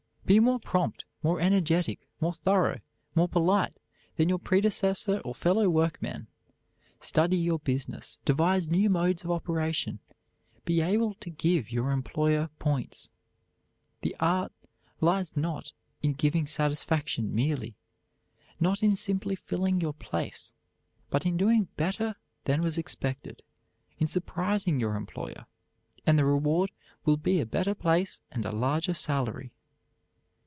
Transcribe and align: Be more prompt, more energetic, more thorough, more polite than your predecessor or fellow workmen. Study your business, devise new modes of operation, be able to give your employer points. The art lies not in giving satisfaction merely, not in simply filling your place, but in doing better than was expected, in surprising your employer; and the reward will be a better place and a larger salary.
Be 0.25 0.39
more 0.39 0.59
prompt, 0.61 1.03
more 1.23 1.41
energetic, 1.41 1.99
more 2.21 2.31
thorough, 2.31 2.79
more 3.15 3.27
polite 3.27 3.73
than 4.15 4.29
your 4.29 4.39
predecessor 4.39 5.19
or 5.25 5.35
fellow 5.35 5.67
workmen. 5.67 6.27
Study 7.01 7.35
your 7.35 7.59
business, 7.59 8.17
devise 8.23 8.69
new 8.69 8.89
modes 8.89 9.25
of 9.25 9.31
operation, 9.31 9.99
be 10.63 10.79
able 10.79 11.15
to 11.15 11.29
give 11.29 11.69
your 11.69 11.91
employer 11.91 12.47
points. 12.59 13.09
The 14.03 14.15
art 14.21 14.53
lies 15.01 15.35
not 15.35 15.73
in 16.01 16.13
giving 16.13 16.47
satisfaction 16.47 17.35
merely, 17.35 17.75
not 18.57 18.81
in 18.81 18.95
simply 18.95 19.35
filling 19.35 19.81
your 19.81 19.91
place, 19.93 20.53
but 21.09 21.25
in 21.25 21.35
doing 21.35 21.67
better 21.75 22.15
than 22.45 22.61
was 22.61 22.77
expected, 22.77 23.41
in 23.99 24.07
surprising 24.07 24.79
your 24.79 24.95
employer; 24.95 25.45
and 26.07 26.17
the 26.17 26.23
reward 26.23 26.71
will 27.03 27.17
be 27.17 27.41
a 27.41 27.45
better 27.45 27.75
place 27.75 28.21
and 28.31 28.45
a 28.45 28.53
larger 28.53 28.93
salary. 28.93 29.51